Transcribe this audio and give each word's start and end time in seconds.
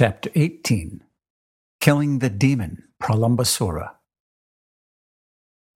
Chapter 0.00 0.30
18 0.34 1.02
Killing 1.78 2.20
the 2.20 2.30
Demon 2.30 2.84
Pralambasura. 3.02 3.96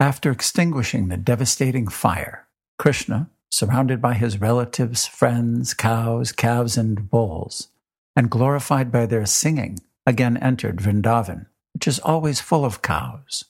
After 0.01 0.31
extinguishing 0.31 1.09
the 1.09 1.19
devastating 1.19 1.89
fire, 1.89 2.49
Krishna, 2.79 3.29
surrounded 3.51 4.01
by 4.01 4.15
his 4.15 4.41
relatives, 4.41 5.07
friends, 5.07 5.75
cows, 5.75 6.33
calves, 6.33 6.79
and 6.79 7.11
bulls, 7.11 7.69
and 8.17 8.31
glorified 8.31 8.91
by 8.91 9.05
their 9.05 9.27
singing, 9.27 9.81
again 10.07 10.39
entered 10.39 10.79
Vrindavan, 10.79 11.45
which 11.75 11.87
is 11.87 11.99
always 11.99 12.41
full 12.41 12.65
of 12.65 12.81
cows. 12.81 13.45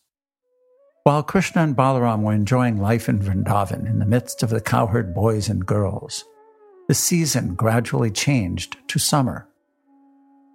While 1.05 1.23
Krishna 1.23 1.63
and 1.63 1.77
Balaram 1.77 2.23
were 2.23 2.33
enjoying 2.33 2.81
life 2.81 3.09
in 3.09 3.21
Vrindavan 3.21 3.89
in 3.89 4.01
the 4.01 4.07
midst 4.07 4.43
of 4.43 4.51
the 4.51 4.61
cowherd 4.61 5.15
boys 5.15 5.49
and 5.49 5.65
girls, 5.65 6.25
the 6.89 6.95
season 6.95 7.55
gradually 7.55 8.11
changed 8.11 8.77
to 8.89 8.99
summer. 8.99 9.47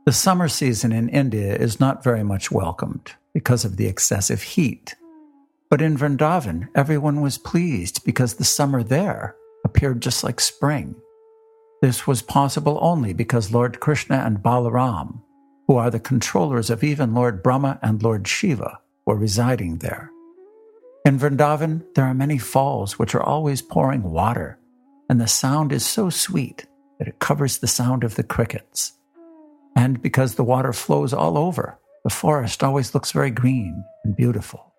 The 0.10 0.14
summer 0.14 0.48
season 0.48 0.92
in 0.92 1.08
India 1.10 1.56
is 1.56 1.80
not 1.80 2.04
very 2.04 2.24
much 2.24 2.50
welcomed 2.50 3.14
because 3.32 3.64
of 3.64 3.78
the 3.78 3.86
excessive 3.86 4.42
heat. 4.42 4.96
But 5.70 5.84
in 5.84 5.96
Vrindavan, 5.96 6.68
everyone 6.74 7.22
was 7.22 7.38
pleased 7.38 8.04
because 8.04 8.34
the 8.34 8.44
summer 8.44 8.82
there 8.82 9.36
appeared 9.64 10.02
just 10.02 10.24
like 10.24 10.40
spring. 10.40 10.96
This 11.84 12.08
was 12.08 12.24
possible 12.24 12.80
only 12.82 13.14
because 13.14 13.54
Lord 13.54 13.80
Krishna 13.82 14.24
and 14.26 14.40
Balaram, 14.40 15.22
who 15.68 15.76
are 15.76 15.92
the 15.92 16.00
controllers 16.00 16.72
of 16.72 16.84
even 16.84 17.14
Lord 17.14 17.44
Brahma 17.44 17.78
and 17.84 18.02
Lord 18.02 18.28
Shiva, 18.28 18.80
were 19.06 19.16
residing 19.16 19.78
there. 19.78 20.10
In 21.06 21.20
Vrindavan, 21.20 21.86
there 21.94 22.06
are 22.06 22.16
many 22.16 22.40
falls 22.40 22.98
which 22.98 23.14
are 23.14 23.22
always 23.22 23.62
pouring 23.62 24.02
water, 24.02 24.58
and 25.08 25.22
the 25.22 25.28
sound 25.28 25.72
is 25.72 25.86
so 25.86 26.10
sweet 26.10 26.66
that 26.98 27.08
it 27.08 27.20
covers 27.20 27.60
the 27.60 27.68
sound 27.68 28.04
of 28.04 28.16
the 28.16 28.24
crickets. 28.24 28.94
And 29.80 30.02
because 30.02 30.36
the 30.36 30.44
water 30.44 30.74
flows 30.74 31.14
all 31.14 31.38
over, 31.38 31.80
the 32.04 32.10
forest 32.10 32.66
always 32.66 32.94
looks 32.94 33.14
very 33.14 33.32
green 33.32 33.86
and 34.04 34.14
beautiful. 34.14 34.74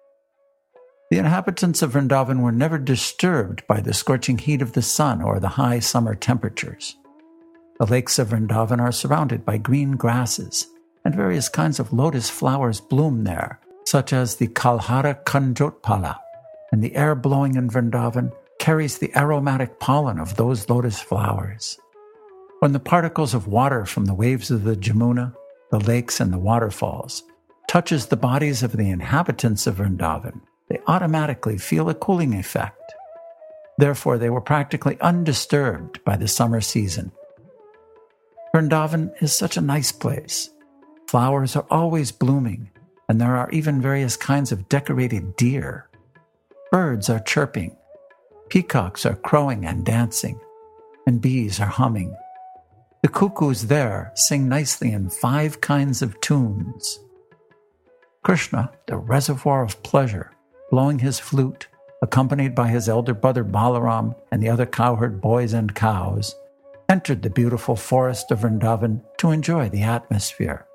The 1.11 1.17
inhabitants 1.17 1.81
of 1.81 1.93
Vrindavan 1.93 2.43
were 2.43 2.53
never 2.53 2.77
disturbed 2.77 3.67
by 3.67 3.81
the 3.81 3.95
scorching 3.95 4.37
heat 4.37 4.61
of 4.61 4.75
the 4.75 4.83
sun 4.83 5.23
or 5.23 5.41
the 5.41 5.57
high 5.57 5.79
summer 5.79 6.15
temperatures. 6.15 6.97
The 7.79 7.87
lakes 7.87 8.19
of 8.19 8.29
Vrindavan 8.29 8.79
are 8.79 8.93
surrounded 8.93 9.43
by 9.43 9.57
green 9.57 9.93
grasses, 9.93 10.67
and 11.03 11.15
various 11.15 11.49
kinds 11.49 11.81
of 11.81 11.95
lotus 11.95 12.29
flowers 12.29 12.79
bloom 12.79 13.25
there, 13.25 13.59
such 13.87 14.13
as 14.13 14.37
the 14.37 14.49
Kalhara 14.49 15.25
Kanjotpala, 15.25 16.19
and 16.73 16.85
the 16.85 16.95
air 16.95 17.15
blowing 17.15 17.57
in 17.57 17.71
Vrindavan 17.71 18.33
carries 18.59 18.99
the 18.99 19.17
aromatic 19.17 19.81
pollen 19.81 20.21
of 20.21 20.37
those 20.37 20.69
lotus 20.69 21.01
flowers. 21.01 21.79
When 22.61 22.73
the 22.73 22.79
particles 22.79 23.33
of 23.33 23.47
water 23.47 23.87
from 23.87 24.05
the 24.05 24.13
waves 24.13 24.51
of 24.51 24.65
the 24.65 24.77
Jamuna, 24.77 25.35
the 25.71 25.81
lakes, 25.81 26.21
and 26.21 26.31
the 26.31 26.39
waterfalls 26.39 27.23
touches 27.67 28.07
the 28.07 28.19
bodies 28.19 28.63
of 28.63 28.73
the 28.73 28.91
inhabitants 28.91 29.67
of 29.67 29.77
Vrindavan, 29.77 30.43
they 30.69 30.79
automatically 30.87 31.57
feel 31.57 31.89
a 31.89 31.95
cooling 31.95 32.35
effect. 32.35 32.93
Therefore, 33.79 34.19
they 34.19 34.29
were 34.29 34.43
practically 34.43 35.01
undisturbed 35.01 36.05
by 36.05 36.19
the 36.19 36.29
summer 36.29 36.61
season. 36.61 37.13
Vrindavan 38.55 39.11
is 39.23 39.33
such 39.33 39.57
a 39.57 39.63
nice 39.63 39.91
place. 39.91 40.51
Flowers 41.09 41.57
are 41.57 41.67
always 41.71 42.13
blooming, 42.13 42.69
and 43.09 43.19
there 43.19 43.37
are 43.37 43.51
even 43.53 43.81
various 43.81 44.19
kinds 44.19 44.53
of 44.53 44.69
decorated 44.69 45.35
deer. 45.37 45.89
Birds 46.71 47.09
are 47.09 47.21
chirping, 47.21 47.75
peacocks 48.51 49.07
are 49.07 49.17
crowing 49.17 49.65
and 49.65 49.87
dancing, 49.87 50.39
and 51.07 51.23
bees 51.23 51.59
are 51.59 51.65
humming. 51.65 52.15
The 53.03 53.09
cuckoos 53.09 53.69
there 53.69 54.13
sing 54.15 54.47
nicely 54.47 54.93
in 54.93 55.09
five 55.09 55.63
kinds 55.63 56.03
of 56.03 56.21
tunes. 56.21 57.01
Krishna, 58.23 58.73
the 58.87 58.99
reservoir 58.99 59.63
of 59.63 59.83
pleasure, 59.83 60.33
blowing 60.71 60.99
his 60.99 61.19
flute, 61.19 61.69
accompanied 62.03 62.55
by 62.55 62.69
his 62.69 62.91
elder 62.91 63.15
brother 63.15 63.43
Balaram 63.43 64.15
and 64.31 64.43
the 64.43 64.51
other 64.51 64.67
cowherd 64.67 65.19
boys 65.19 65.55
and 65.55 65.75
cows, 65.75 66.35
entered 66.91 67.23
the 67.23 67.31
beautiful 67.31 67.75
forest 67.75 68.31
of 68.31 68.41
Vrindavan 68.41 69.01
to 69.17 69.31
enjoy 69.31 69.71
the 69.71 69.83
atmosphere. 69.83 70.67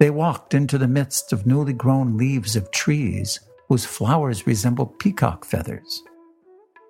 They 0.00 0.10
walked 0.10 0.52
into 0.52 0.76
the 0.76 0.88
midst 0.88 1.32
of 1.32 1.46
newly 1.46 1.72
grown 1.72 2.18
leaves 2.18 2.56
of 2.56 2.70
trees 2.72 3.40
whose 3.70 3.86
flowers 3.86 4.46
resembled 4.46 4.98
peacock 4.98 5.46
feathers. 5.46 6.02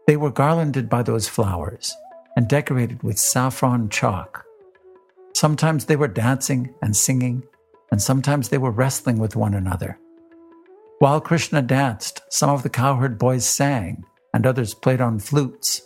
They 0.09 0.17
were 0.17 0.33
garlanded 0.33 0.89
by 0.89 1.05
those 1.05 1.29
flowers 1.29 1.95
and 2.37 2.49
decorated 2.49 3.03
with 3.03 3.19
saffron 3.19 3.89
chalk. 3.89 4.45
Sometimes 5.35 5.87
they 5.87 5.97
were 5.97 6.09
dancing 6.09 6.75
and 6.83 6.97
singing, 6.97 7.45
and 7.91 8.01
sometimes 8.01 8.49
they 8.49 8.59
were 8.59 8.71
wrestling 8.71 9.19
with 9.19 9.37
one 9.37 9.55
another. 9.55 9.99
While 10.99 11.21
Krishna 11.21 11.63
danced, 11.63 12.23
some 12.31 12.51
of 12.51 12.63
the 12.63 12.71
cowherd 12.71 13.19
boys 13.19 13.45
sang, 13.45 14.05
and 14.33 14.47
others 14.47 14.75
played 14.75 15.01
on 15.01 15.19
flutes. 15.19 15.83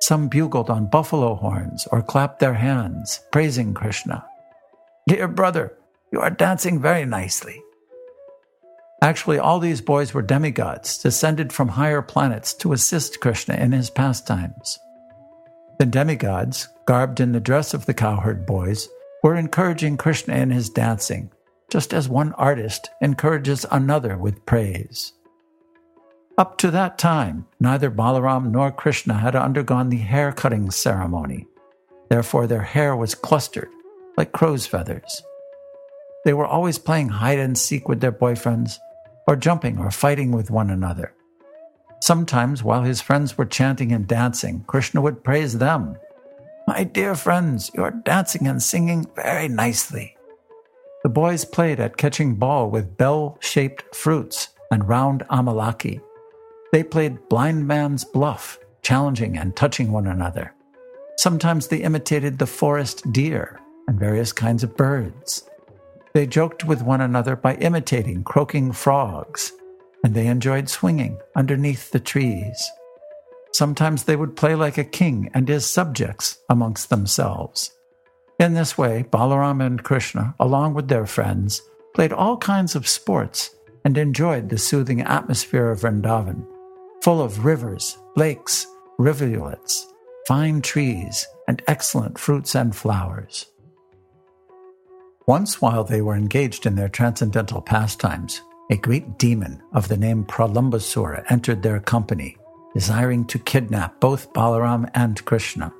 Some 0.00 0.28
bugled 0.28 0.70
on 0.70 0.90
buffalo 0.90 1.34
horns 1.34 1.86
or 1.90 2.02
clapped 2.02 2.40
their 2.40 2.54
hands, 2.54 3.20
praising 3.32 3.74
Krishna. 3.74 4.24
Dear 5.06 5.28
brother, 5.28 5.78
you 6.12 6.20
are 6.20 6.30
dancing 6.30 6.80
very 6.80 7.04
nicely. 7.04 7.62
Actually, 9.02 9.38
all 9.38 9.60
these 9.60 9.80
boys 9.80 10.12
were 10.12 10.22
demigods, 10.22 10.98
descended 10.98 11.52
from 11.52 11.68
higher 11.68 12.02
planets 12.02 12.52
to 12.54 12.72
assist 12.72 13.20
Krishna 13.20 13.54
in 13.54 13.72
his 13.72 13.90
pastimes. 13.90 14.78
The 15.78 15.86
demigods, 15.86 16.68
garbed 16.86 17.20
in 17.20 17.32
the 17.32 17.40
dress 17.40 17.74
of 17.74 17.84
the 17.84 17.94
cowherd 17.94 18.46
boys, 18.46 18.88
were 19.22 19.34
encouraging 19.34 19.96
Krishna 19.96 20.34
in 20.34 20.50
his 20.50 20.70
dancing, 20.70 21.30
just 21.70 21.92
as 21.92 22.08
one 22.08 22.32
artist 22.34 22.90
encourages 23.02 23.66
another 23.70 24.16
with 24.16 24.46
praise. 24.46 25.12
Up 26.38 26.56
to 26.58 26.70
that 26.70 26.96
time, 26.96 27.46
neither 27.60 27.90
Balaram 27.90 28.50
nor 28.50 28.70
Krishna 28.70 29.14
had 29.14 29.34
undergone 29.34 29.88
the 29.90 29.96
hair 29.98 30.32
cutting 30.32 30.70
ceremony. 30.70 31.46
Therefore, 32.08 32.46
their 32.46 32.62
hair 32.62 32.94
was 32.96 33.14
clustered, 33.14 33.68
like 34.16 34.32
crow's 34.32 34.66
feathers. 34.66 35.22
They 36.24 36.32
were 36.32 36.46
always 36.46 36.78
playing 36.78 37.08
hide 37.08 37.38
and 37.38 37.56
seek 37.56 37.88
with 37.88 38.00
their 38.00 38.12
boyfriends, 38.12 38.78
or 39.26 39.36
jumping 39.36 39.78
or 39.78 39.90
fighting 39.90 40.30
with 40.30 40.50
one 40.50 40.70
another. 40.70 41.12
Sometimes, 42.00 42.62
while 42.62 42.82
his 42.82 43.00
friends 43.00 43.36
were 43.36 43.46
chanting 43.46 43.92
and 43.92 44.06
dancing, 44.06 44.64
Krishna 44.66 45.00
would 45.00 45.24
praise 45.24 45.58
them. 45.58 45.96
My 46.66 46.84
dear 46.84 47.14
friends, 47.14 47.70
you 47.74 47.82
are 47.82 47.90
dancing 47.90 48.46
and 48.46 48.62
singing 48.62 49.06
very 49.14 49.48
nicely. 49.48 50.16
The 51.02 51.08
boys 51.08 51.44
played 51.44 51.80
at 51.80 51.96
catching 51.96 52.34
ball 52.34 52.68
with 52.70 52.96
bell 52.96 53.38
shaped 53.40 53.94
fruits 53.94 54.48
and 54.70 54.88
round 54.88 55.22
amalaki. 55.30 56.00
They 56.72 56.82
played 56.82 57.28
blind 57.28 57.66
man's 57.66 58.04
bluff, 58.04 58.58
challenging 58.82 59.36
and 59.38 59.54
touching 59.54 59.92
one 59.92 60.06
another. 60.06 60.52
Sometimes 61.16 61.68
they 61.68 61.78
imitated 61.78 62.38
the 62.38 62.46
forest 62.46 63.10
deer 63.12 63.60
and 63.88 63.98
various 63.98 64.32
kinds 64.32 64.62
of 64.64 64.76
birds. 64.76 65.48
They 66.12 66.26
joked 66.26 66.64
with 66.64 66.82
one 66.82 67.00
another 67.00 67.36
by 67.36 67.54
imitating 67.56 68.24
croaking 68.24 68.72
frogs 68.72 69.52
and 70.06 70.14
they 70.14 70.28
enjoyed 70.28 70.68
swinging 70.68 71.18
underneath 71.34 71.90
the 71.90 71.98
trees. 71.98 72.70
Sometimes 73.50 74.04
they 74.04 74.14
would 74.14 74.36
play 74.36 74.54
like 74.54 74.78
a 74.78 74.84
king 74.84 75.28
and 75.34 75.48
his 75.48 75.66
subjects 75.66 76.38
amongst 76.48 76.90
themselves. 76.90 77.72
In 78.38 78.54
this 78.54 78.78
way, 78.78 79.04
Balaram 79.10 79.60
and 79.60 79.82
Krishna, 79.82 80.36
along 80.38 80.74
with 80.74 80.86
their 80.86 81.06
friends, 81.06 81.60
played 81.92 82.12
all 82.12 82.36
kinds 82.36 82.76
of 82.76 82.86
sports 82.86 83.50
and 83.84 83.98
enjoyed 83.98 84.48
the 84.48 84.58
soothing 84.58 85.00
atmosphere 85.00 85.72
of 85.72 85.80
Vrindavan, 85.80 86.46
full 87.02 87.20
of 87.20 87.44
rivers, 87.44 87.98
lakes, 88.14 88.64
rivulets, 88.98 89.92
fine 90.28 90.62
trees, 90.62 91.26
and 91.48 91.64
excellent 91.66 92.16
fruits 92.16 92.54
and 92.54 92.76
flowers. 92.76 93.46
Once, 95.26 95.60
while 95.60 95.82
they 95.82 96.00
were 96.00 96.14
engaged 96.14 96.64
in 96.64 96.76
their 96.76 96.88
transcendental 96.88 97.60
pastimes, 97.60 98.40
a 98.70 98.76
great 98.76 99.18
demon 99.18 99.62
of 99.72 99.88
the 99.88 99.96
name 99.96 100.24
Pralambasura 100.24 101.24
entered 101.30 101.62
their 101.62 101.78
company, 101.78 102.36
desiring 102.74 103.24
to 103.26 103.38
kidnap 103.38 104.00
both 104.00 104.32
Balaram 104.32 104.90
and 104.94 105.24
Krishna. 105.24 105.72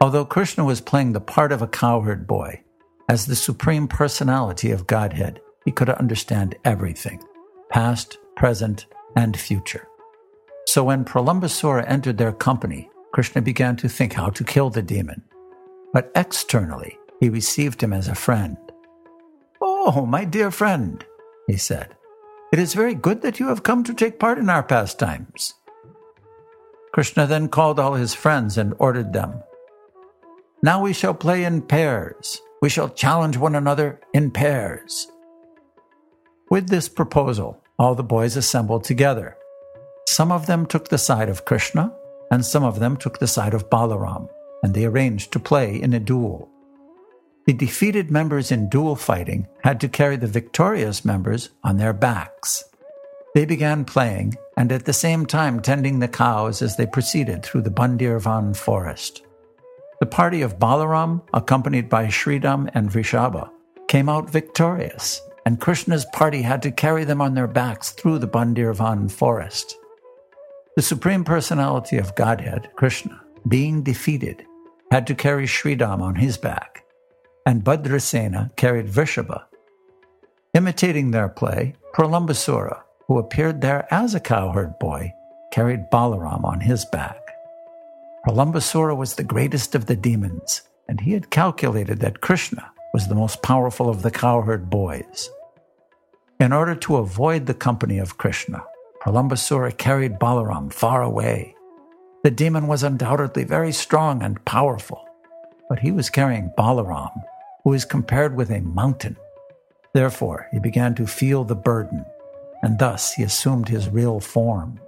Although 0.00 0.24
Krishna 0.24 0.64
was 0.64 0.80
playing 0.80 1.12
the 1.12 1.20
part 1.20 1.50
of 1.50 1.62
a 1.62 1.66
cowherd 1.66 2.26
boy, 2.26 2.62
as 3.08 3.26
the 3.26 3.36
supreme 3.36 3.88
personality 3.88 4.70
of 4.70 4.86
Godhead, 4.86 5.40
he 5.64 5.72
could 5.72 5.88
understand 5.88 6.56
everything 6.64 7.22
past, 7.70 8.18
present, 8.36 8.86
and 9.16 9.36
future. 9.36 9.88
So 10.66 10.84
when 10.84 11.04
Pralambasura 11.04 11.84
entered 11.88 12.18
their 12.18 12.32
company, 12.32 12.88
Krishna 13.12 13.42
began 13.42 13.76
to 13.76 13.88
think 13.88 14.12
how 14.12 14.30
to 14.30 14.44
kill 14.44 14.70
the 14.70 14.82
demon. 14.82 15.22
But 15.92 16.10
externally, 16.14 16.98
he 17.20 17.28
received 17.28 17.82
him 17.82 17.92
as 17.92 18.08
a 18.08 18.14
friend. 18.14 18.56
Oh, 19.60 20.06
my 20.06 20.24
dear 20.24 20.50
friend, 20.50 21.04
he 21.46 21.56
said. 21.56 21.96
It 22.52 22.58
is 22.58 22.74
very 22.74 22.94
good 22.94 23.22
that 23.22 23.40
you 23.40 23.48
have 23.48 23.62
come 23.62 23.82
to 23.84 23.94
take 23.94 24.18
part 24.18 24.38
in 24.38 24.48
our 24.48 24.62
pastimes. 24.62 25.54
Krishna 26.92 27.26
then 27.26 27.48
called 27.48 27.80
all 27.80 27.94
his 27.94 28.14
friends 28.14 28.56
and 28.56 28.74
ordered 28.78 29.12
them 29.12 29.42
Now 30.62 30.80
we 30.80 30.92
shall 30.92 31.14
play 31.14 31.44
in 31.44 31.62
pairs, 31.62 32.40
We 32.62 32.68
shall 32.70 32.88
challenge 32.88 33.36
one 33.36 33.56
another 33.56 34.00
in 34.12 34.30
pairs. 34.30 35.08
With 36.50 36.68
this 36.68 36.88
proposal, 36.88 37.60
all 37.78 37.94
the 37.94 38.04
boys 38.04 38.36
assembled 38.36 38.84
together. 38.84 39.36
Some 40.06 40.30
of 40.30 40.46
them 40.46 40.66
took 40.66 40.88
the 40.88 40.98
side 40.98 41.28
of 41.28 41.44
Krishna, 41.44 41.92
and 42.30 42.44
some 42.44 42.62
of 42.62 42.78
them 42.78 42.96
took 42.96 43.18
the 43.18 43.26
side 43.26 43.54
of 43.54 43.68
Balaram, 43.68 44.28
and 44.62 44.72
they 44.72 44.84
arranged 44.84 45.32
to 45.32 45.40
play 45.40 45.80
in 45.80 45.92
a 45.92 46.00
duel. 46.00 46.48
The 47.46 47.52
defeated 47.52 48.10
members 48.10 48.50
in 48.50 48.70
duel 48.70 48.96
fighting 48.96 49.46
had 49.62 49.80
to 49.80 49.88
carry 49.88 50.16
the 50.16 50.26
victorious 50.26 51.04
members 51.04 51.50
on 51.62 51.76
their 51.76 51.92
backs. 51.92 52.64
They 53.34 53.44
began 53.44 53.84
playing 53.84 54.36
and 54.56 54.72
at 54.72 54.86
the 54.86 54.92
same 54.92 55.26
time 55.26 55.60
tending 55.60 55.98
the 55.98 56.08
cows 56.08 56.62
as 56.62 56.76
they 56.76 56.86
proceeded 56.86 57.42
through 57.42 57.62
the 57.62 57.70
Bandirvan 57.70 58.56
forest. 58.56 59.22
The 60.00 60.06
party 60.06 60.42
of 60.42 60.58
Balaram, 60.58 61.22
accompanied 61.34 61.88
by 61.88 62.06
Sridham 62.06 62.70
and 62.74 62.90
Vrishabha, 62.90 63.50
came 63.88 64.08
out 64.08 64.30
victorious, 64.30 65.20
and 65.44 65.60
Krishna's 65.60 66.06
party 66.12 66.42
had 66.42 66.62
to 66.62 66.70
carry 66.70 67.04
them 67.04 67.20
on 67.20 67.34
their 67.34 67.46
backs 67.46 67.90
through 67.90 68.20
the 68.20 68.28
Bandirvan 68.28 69.10
forest. 69.10 69.76
The 70.76 70.82
Supreme 70.82 71.24
Personality 71.24 71.98
of 71.98 72.14
Godhead, 72.14 72.70
Krishna, 72.76 73.20
being 73.46 73.82
defeated, 73.82 74.44
had 74.90 75.06
to 75.08 75.14
carry 75.14 75.46
Sridham 75.46 76.00
on 76.00 76.14
his 76.14 76.38
back, 76.38 76.83
and 77.46 77.62
Bhadrasena 77.62 78.54
carried 78.56 78.86
Vrishabha. 78.86 79.44
Imitating 80.54 81.10
their 81.10 81.28
play, 81.28 81.74
Pralambasura, 81.94 82.82
who 83.06 83.18
appeared 83.18 83.60
there 83.60 83.86
as 83.92 84.14
a 84.14 84.20
cowherd 84.20 84.78
boy, 84.78 85.12
carried 85.50 85.90
Balaram 85.90 86.44
on 86.44 86.60
his 86.60 86.84
back. 86.86 87.20
Pralambasura 88.26 88.96
was 88.96 89.14
the 89.14 89.24
greatest 89.24 89.74
of 89.74 89.86
the 89.86 89.96
demons, 89.96 90.62
and 90.88 91.00
he 91.00 91.12
had 91.12 91.30
calculated 91.30 92.00
that 92.00 92.20
Krishna 92.20 92.70
was 92.94 93.08
the 93.08 93.14
most 93.14 93.42
powerful 93.42 93.88
of 93.88 94.02
the 94.02 94.10
cowherd 94.10 94.70
boys. 94.70 95.28
In 96.40 96.52
order 96.52 96.74
to 96.76 96.96
avoid 96.96 97.46
the 97.46 97.54
company 97.54 97.98
of 97.98 98.16
Krishna, 98.16 98.64
Pralambasura 99.02 99.76
carried 99.76 100.18
Balaram 100.18 100.72
far 100.72 101.02
away. 101.02 101.54
The 102.22 102.30
demon 102.30 102.66
was 102.66 102.82
undoubtedly 102.82 103.44
very 103.44 103.72
strong 103.72 104.22
and 104.22 104.42
powerful, 104.46 105.06
but 105.68 105.80
he 105.80 105.90
was 105.90 106.08
carrying 106.08 106.50
Balaram, 106.56 107.12
who 107.64 107.72
is 107.72 107.84
compared 107.84 108.36
with 108.36 108.50
a 108.50 108.60
mountain. 108.60 109.16
Therefore, 109.92 110.46
he 110.52 110.58
began 110.58 110.94
to 110.94 111.06
feel 111.06 111.44
the 111.44 111.56
burden 111.56 112.04
and 112.64 112.78
thus 112.78 113.12
he 113.12 113.22
assumed 113.22 113.68
his 113.68 113.90
real 113.90 114.20
form. 114.20 114.80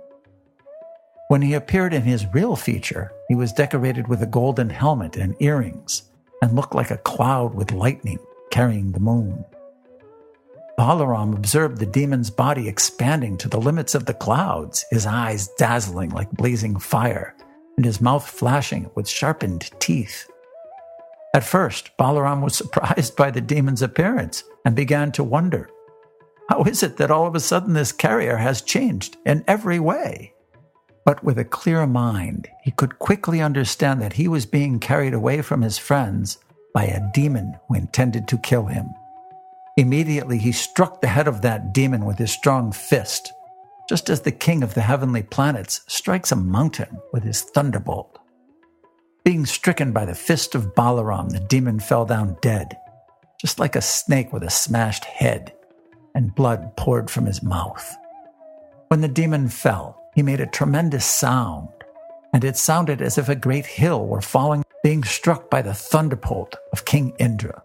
When 1.28 1.43
he 1.43 1.52
appeared 1.52 1.93
in 1.93 2.05
his 2.05 2.32
real 2.32 2.56
feature, 2.56 3.12
he 3.28 3.34
was 3.34 3.52
decorated 3.52 4.08
with 4.08 4.23
a 4.23 4.26
golden 4.26 4.70
helmet 4.70 5.19
and 5.19 5.37
earrings, 5.40 6.05
and 6.40 6.56
looked 6.56 6.75
like 6.75 6.90
a 6.90 6.96
cloud 6.96 7.55
with 7.55 7.73
lightning 7.73 8.19
carrying 8.50 8.93
the 8.93 9.00
moon. 9.00 9.44
Balaram 10.78 11.37
observed 11.37 11.76
the 11.76 11.84
demon's 11.84 12.31
body 12.31 12.67
expanding 12.67 13.37
to 13.38 13.49
the 13.49 13.61
limits 13.61 13.94
of 13.94 14.06
the 14.06 14.14
clouds, 14.14 14.87
his 14.90 15.05
eyes 15.05 15.49
dazzling 15.58 16.11
like 16.11 16.31
blazing 16.31 16.78
fire, 16.78 17.34
and 17.76 17.84
his 17.84 18.00
mouth 18.00 18.26
flashing 18.26 18.90
with 18.94 19.06
sharpened 19.06 19.70
teeth. 19.81 20.31
At 21.37 21.44
first, 21.44 21.91
Balaram 21.99 22.41
was 22.41 22.56
surprised 22.62 23.15
by 23.15 23.31
the 23.31 23.43
demon's 23.43 23.83
appearance 23.83 24.43
and 24.65 24.75
began 24.75 25.12
to 25.12 25.23
wonder 25.23 25.69
how 26.49 26.62
is 26.62 26.83
it 26.83 26.97
that 26.97 27.11
all 27.11 27.27
of 27.27 27.35
a 27.35 27.41
sudden 27.41 27.75
this 27.75 27.93
carrier 27.93 28.37
has 28.37 28.62
changed 28.62 29.19
in 29.27 29.44
every 29.47 29.79
way? 29.79 30.33
But 31.05 31.23
with 31.23 31.38
a 31.38 31.44
clear 31.44 31.87
mind, 31.87 32.49
he 32.62 32.71
could 32.71 32.99
quickly 32.99 33.43
understand 33.43 34.00
that 34.00 34.15
he 34.15 34.29
was 34.29 34.47
being 34.47 34.81
carried 34.81 35.12
away 35.12 35.43
from 35.43 35.61
his 35.61 35.77
friends 35.77 36.38
by 36.73 36.85
a 36.85 37.12
demon 37.12 37.59
who 37.69 37.75
intended 37.75 38.29
to 38.29 38.38
kill 38.38 38.67
him. 38.67 38.88
Immediately, 39.77 40.38
he 40.38 40.53
struck 40.53 41.03
the 41.03 41.09
head 41.09 41.29
of 41.29 41.43
that 41.43 41.75
demon 41.75 42.06
with 42.06 42.17
his 42.17 42.31
strong 42.31 42.73
fist, 42.73 43.31
just 43.91 44.09
as 44.09 44.23
the 44.23 44.33
king 44.33 44.62
of 44.62 44.73
the 44.73 44.81
heavenly 44.81 45.23
planets 45.23 45.83
strikes 45.87 46.33
a 46.33 46.37
mountain 46.37 46.99
with 47.12 47.25
his 47.25 47.43
thunderbolt. 47.43 48.16
Being 49.26 49.44
stricken 49.44 49.90
by 49.90 50.05
the 50.05 50.14
fist 50.14 50.55
of 50.55 50.76
Balaram, 50.76 51.31
the 51.31 51.40
demon 51.40 51.81
fell 51.81 52.05
down 52.05 52.37
dead, 52.43 52.76
just 53.40 53.58
like 53.58 53.75
a 53.75 53.82
snake 53.82 54.32
with 54.32 54.44
a 54.44 54.50
smashed 54.50 55.05
head 55.05 55.52
and 56.14 56.32
blood 56.32 56.76
poured 56.76 57.11
from 57.11 57.26
his 57.26 57.43
mouth. 57.43 57.93
When 58.87 59.00
the 59.00 59.08
demon 59.08 59.49
fell, 59.49 60.00
he 60.14 60.23
made 60.23 60.38
a 60.38 60.46
tremendous 60.46 61.05
sound, 61.05 61.70
and 62.32 62.44
it 62.44 62.56
sounded 62.56 63.02
as 63.02 63.19
if 63.19 63.28
a 63.28 63.34
great 63.34 63.67
hill 63.67 64.06
were 64.06 64.20
falling, 64.20 64.62
being 64.84 65.02
struck 65.02 65.50
by 65.50 65.61
the 65.61 65.75
thunderbolt 65.75 66.55
of 66.73 66.84
King 66.84 67.12
Indra. 67.19 67.61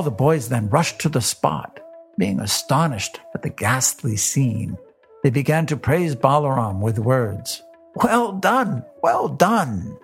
All 0.00 0.04
the 0.04 0.10
boys 0.10 0.48
then 0.48 0.70
rushed 0.70 0.98
to 1.00 1.10
the 1.10 1.20
spot. 1.20 1.78
Being 2.16 2.40
astonished 2.40 3.20
at 3.34 3.42
the 3.42 3.50
ghastly 3.50 4.16
scene, 4.16 4.78
they 5.22 5.28
began 5.28 5.66
to 5.66 5.76
praise 5.76 6.16
Balaram 6.16 6.80
with 6.80 6.98
words, 6.98 7.62
Well 7.96 8.32
done, 8.32 8.82
well 9.02 9.28
done. 9.28 9.98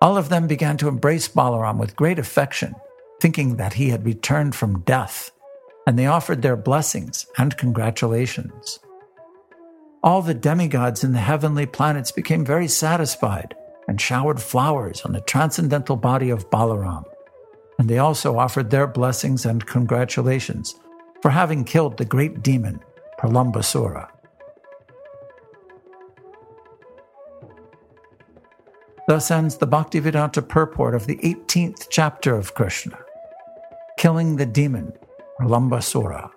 All 0.00 0.16
of 0.16 0.30
them 0.30 0.46
began 0.46 0.78
to 0.78 0.88
embrace 0.88 1.28
Balaram 1.28 1.78
with 1.78 1.94
great 1.94 2.18
affection, 2.18 2.74
thinking 3.20 3.56
that 3.56 3.74
he 3.74 3.90
had 3.90 4.06
returned 4.06 4.54
from 4.54 4.80
death, 4.80 5.30
and 5.86 5.98
they 5.98 6.06
offered 6.06 6.40
their 6.40 6.56
blessings 6.56 7.26
and 7.36 7.58
congratulations. 7.58 8.78
All 10.02 10.22
the 10.22 10.32
demigods 10.32 11.04
in 11.04 11.12
the 11.12 11.18
heavenly 11.18 11.66
planets 11.66 12.12
became 12.12 12.46
very 12.46 12.66
satisfied 12.66 13.54
and 13.86 14.00
showered 14.00 14.40
flowers 14.40 15.02
on 15.02 15.12
the 15.12 15.20
transcendental 15.20 15.96
body 15.96 16.30
of 16.30 16.48
Balaram 16.48 17.04
and 17.78 17.88
they 17.88 17.98
also 17.98 18.38
offered 18.38 18.70
their 18.70 18.86
blessings 18.86 19.46
and 19.46 19.66
congratulations 19.66 20.76
for 21.20 21.30
having 21.30 21.64
killed 21.64 21.96
the 21.96 22.04
great 22.04 22.42
demon, 22.42 22.80
Pralambasura. 23.18 24.08
Thus 29.08 29.30
ends 29.30 29.56
the 29.56 29.66
Bhaktivedanta 29.66 30.48
purport 30.48 30.94
of 30.94 31.06
the 31.06 31.16
18th 31.16 31.88
chapter 31.90 32.36
of 32.36 32.54
Krishna, 32.54 32.98
killing 33.98 34.36
the 34.36 34.46
demon, 34.46 34.92
Pralambasura. 35.40 36.30